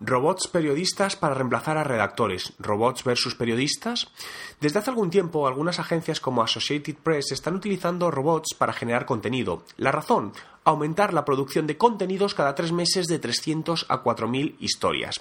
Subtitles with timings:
[0.00, 2.52] Robots periodistas para reemplazar a redactores.
[2.58, 4.08] ¿Robots versus periodistas?
[4.60, 9.64] Desde hace algún tiempo, algunas agencias como Associated Press están utilizando robots para generar contenido.
[9.76, 10.32] La razón,
[10.70, 15.20] aumentar la producción de contenidos cada tres meses de 300 a 4.000 historias.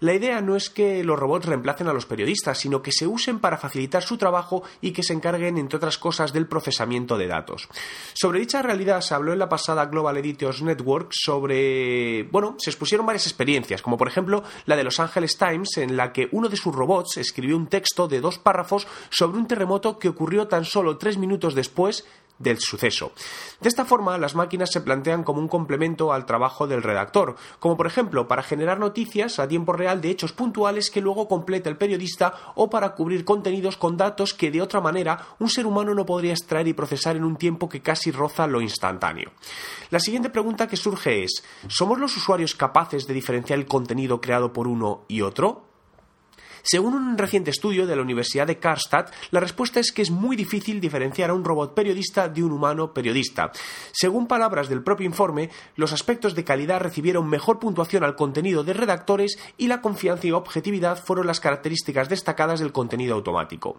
[0.00, 3.40] La idea no es que los robots reemplacen a los periodistas, sino que se usen
[3.40, 7.68] para facilitar su trabajo y que se encarguen, entre otras cosas, del procesamiento de datos.
[8.14, 12.24] Sobre dicha realidad se habló en la pasada Global Editors Network sobre...
[12.30, 16.12] bueno, se expusieron varias experiencias, como por ejemplo la de Los Angeles Times, en la
[16.12, 20.08] que uno de sus robots escribió un texto de dos párrafos sobre un terremoto que
[20.08, 22.04] ocurrió tan solo tres minutos después
[22.38, 23.12] del suceso.
[23.60, 27.76] De esta forma, las máquinas se plantean como un complemento al trabajo del redactor, como
[27.76, 31.76] por ejemplo para generar noticias a tiempo real de hechos puntuales que luego completa el
[31.76, 36.06] periodista o para cubrir contenidos con datos que de otra manera un ser humano no
[36.06, 39.32] podría extraer y procesar en un tiempo que casi roza lo instantáneo.
[39.90, 44.52] La siguiente pregunta que surge es, ¿somos los usuarios capaces de diferenciar el contenido creado
[44.52, 45.67] por uno y otro?
[46.62, 50.36] Según un reciente estudio de la Universidad de Karlstad, la respuesta es que es muy
[50.36, 53.50] difícil diferenciar a un robot periodista de un humano periodista.
[53.92, 58.72] Según palabras del propio informe, los aspectos de calidad recibieron mejor puntuación al contenido de
[58.72, 63.76] redactores y la confianza y objetividad fueron las características destacadas del contenido automático.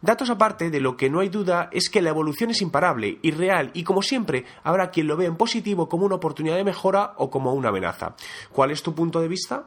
[0.00, 3.30] Datos aparte, de lo que no hay duda es que la evolución es imparable y
[3.30, 7.14] real y como siempre habrá quien lo vea en positivo como una oportunidad de mejora
[7.16, 8.14] o como una amenaza.
[8.52, 9.66] ¿Cuál es tu punto de vista?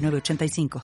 [0.00, 0.70] 906985.